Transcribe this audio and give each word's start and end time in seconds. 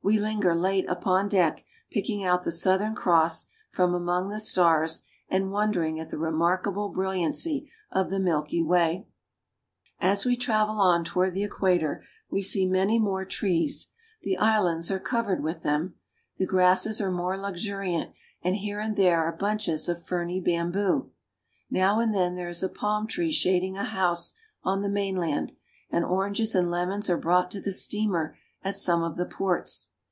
We 0.00 0.18
linger 0.18 0.54
late 0.54 0.88
upon 0.88 1.28
deck, 1.28 1.62
picking 1.90 2.24
out 2.24 2.44
the 2.44 2.52
South 2.52 2.80
ern 2.80 2.94
Cross 2.94 3.48
from 3.70 3.92
among 3.92 4.30
the 4.30 4.40
stars, 4.40 5.02
and 5.28 5.50
wondering 5.50 6.00
at 6.00 6.08
the 6.08 6.16
remarkable 6.16 6.88
brilliancy 6.88 7.70
of 7.90 8.08
the 8.08 8.18
Milky 8.18 8.62
Way. 8.62 8.88
Corrientes. 10.00 10.10
As 10.22 10.24
we 10.24 10.34
travel 10.34 10.76
on 10.80 11.04
toward 11.04 11.34
the 11.34 11.42
equator 11.44 12.02
we 12.30 12.40
see 12.40 12.64
many 12.64 12.98
more 12.98 13.26
trees; 13.26 13.88
the 14.22 14.38
islands 14.38 14.90
are 14.90 14.98
covered 15.00 15.42
with 15.42 15.62
them. 15.62 15.96
The 16.38 16.46
grasses 16.46 17.02
are 17.02 17.10
more 17.12 17.36
luxuriant, 17.36 18.12
and 18.40 18.56
here 18.56 18.80
and 18.80 18.96
there 18.96 19.22
are 19.22 19.36
bunches 19.36 19.90
of 19.90 20.06
ferny 20.06 20.40
bamboo. 20.40 21.10
Now 21.70 22.00
and 22.00 22.14
then 22.14 22.34
there 22.34 22.48
is 22.48 22.62
a 22.62 22.70
palm 22.70 23.08
tree 23.08 23.32
shading 23.32 23.76
a 23.76 23.84
house 23.84 24.32
on 24.64 24.80
the 24.80 24.88
mainland, 24.88 25.52
and 25.90 26.02
oranges 26.02 26.54
and 26.54 26.70
lemons 26.70 27.10
are 27.10 27.16
2l6 27.18 27.18
URUGUAY. 27.18 27.22
brought 27.22 27.50
to 27.50 27.60
the 27.60 27.72
steamer 27.72 28.38
at 28.64 28.74
some 28.74 29.02
of 29.02 29.16
the 29.16 29.26
ports. 29.26 29.90